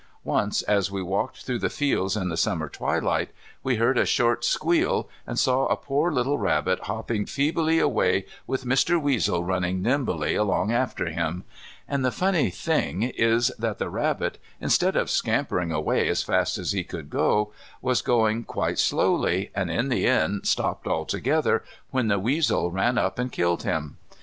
[0.23, 3.29] Once, as we walked through the fields in the Summer twilight,
[3.61, 8.65] we heard a short squeal and saw a poor little rabbit hopping feebly away with
[8.65, 8.99] Mr.
[8.99, 11.43] Weasel running nimbly along after him.
[11.87, 16.71] And the funny thing is that the rabbit instead of scampering away as fast as
[16.71, 22.17] he could go, was going quite slowly, and in the end stopped altogether, when the
[22.17, 23.97] weasel ran up and killed him.